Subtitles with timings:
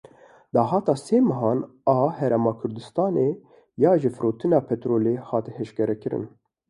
[0.55, 1.59] Dahata sê mehan
[1.93, 3.29] a Herêma Kurdistanê
[3.83, 6.25] ya ji firotina petrolê hat eşkrekirin.